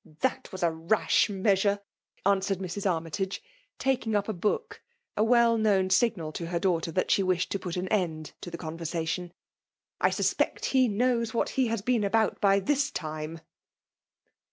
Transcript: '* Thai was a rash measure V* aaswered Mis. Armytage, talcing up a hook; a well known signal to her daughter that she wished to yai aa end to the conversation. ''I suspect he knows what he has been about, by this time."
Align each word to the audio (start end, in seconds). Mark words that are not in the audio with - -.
'* 0.14 0.20
Thai 0.20 0.38
was 0.52 0.62
a 0.62 0.70
rash 0.70 1.28
measure 1.28 1.80
V* 2.18 2.22
aaswered 2.24 2.60
Mis. 2.60 2.86
Armytage, 2.86 3.42
talcing 3.80 4.14
up 4.14 4.28
a 4.28 4.32
hook; 4.32 4.82
a 5.16 5.24
well 5.24 5.58
known 5.58 5.90
signal 5.90 6.30
to 6.34 6.46
her 6.46 6.60
daughter 6.60 6.92
that 6.92 7.10
she 7.10 7.24
wished 7.24 7.50
to 7.50 7.58
yai 7.58 7.88
aa 7.88 7.88
end 8.00 8.30
to 8.40 8.52
the 8.52 8.56
conversation. 8.56 9.32
''I 10.00 10.14
suspect 10.14 10.66
he 10.66 10.86
knows 10.86 11.34
what 11.34 11.48
he 11.58 11.66
has 11.66 11.82
been 11.82 12.04
about, 12.04 12.40
by 12.40 12.60
this 12.60 12.92
time." 12.92 13.40